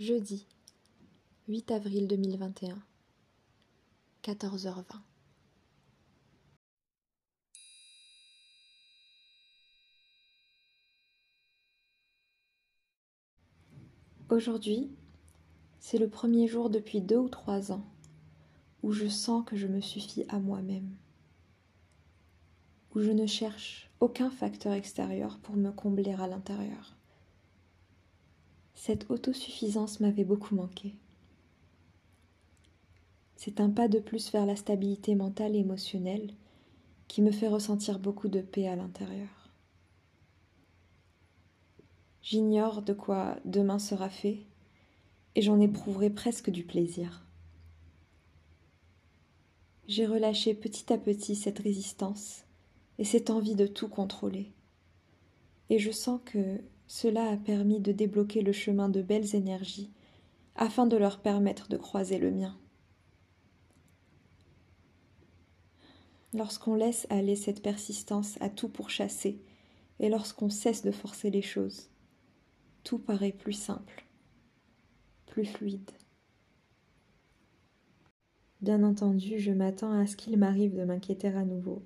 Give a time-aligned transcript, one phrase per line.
[0.00, 0.46] Jeudi
[1.46, 2.78] 8 avril 2021
[4.22, 4.82] 14h20
[14.30, 14.90] Aujourd'hui,
[15.80, 17.84] c'est le premier jour depuis deux ou trois ans
[18.82, 20.96] où je sens que je me suffis à moi-même,
[22.94, 26.96] où je ne cherche aucun facteur extérieur pour me combler à l'intérieur.
[28.82, 30.94] Cette autosuffisance m'avait beaucoup manqué.
[33.36, 36.32] C'est un pas de plus vers la stabilité mentale et émotionnelle
[37.06, 39.50] qui me fait ressentir beaucoup de paix à l'intérieur.
[42.22, 44.38] J'ignore de quoi demain sera fait
[45.34, 47.22] et j'en éprouverai presque du plaisir.
[49.88, 52.46] J'ai relâché petit à petit cette résistance
[52.98, 54.54] et cette envie de tout contrôler.
[55.70, 59.92] Et je sens que cela a permis de débloquer le chemin de belles énergies
[60.56, 62.58] afin de leur permettre de croiser le mien.
[66.34, 69.40] Lorsqu'on laisse aller cette persistance à tout pourchasser
[70.00, 71.88] et lorsqu'on cesse de forcer les choses,
[72.82, 74.04] tout paraît plus simple,
[75.26, 75.90] plus fluide.
[78.60, 81.84] Bien entendu, je m'attends à ce qu'il m'arrive de m'inquiéter à nouveau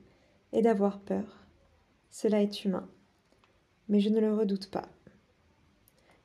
[0.53, 1.47] et d'avoir peur.
[2.11, 2.89] Cela est humain
[3.89, 4.89] mais je ne le redoute pas.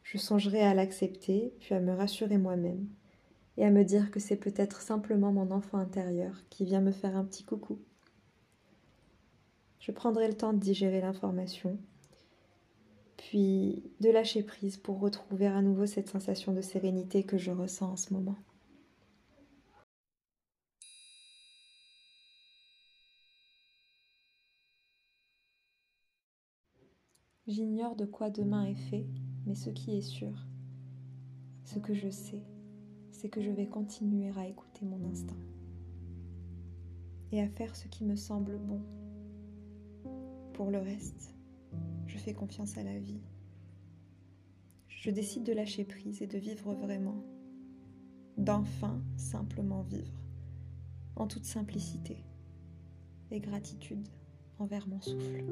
[0.03, 2.87] Je songerai à l'accepter, puis à me rassurer moi-même,
[3.57, 7.15] et à me dire que c'est peut-être simplement mon enfant intérieur qui vient me faire
[7.15, 7.79] un petit coucou.
[9.79, 11.77] Je prendrai le temps de digérer l'information,
[13.17, 17.91] puis de lâcher prise pour retrouver à nouveau cette sensation de sérénité que je ressens
[17.91, 18.37] en ce moment.
[27.49, 29.07] J'ignore de quoi demain est fait,
[29.47, 30.45] mais ce qui est sûr,
[31.63, 32.43] ce que je sais,
[33.09, 35.41] c'est que je vais continuer à écouter mon instinct
[37.31, 38.83] et à faire ce qui me semble bon.
[40.53, 41.33] Pour le reste,
[42.05, 43.23] je fais confiance à la vie.
[44.87, 47.23] Je décide de lâcher prise et de vivre vraiment,
[48.37, 50.21] d'enfin simplement vivre,
[51.15, 52.23] en toute simplicité
[53.31, 54.07] et gratitude
[54.59, 55.43] envers mon souffle.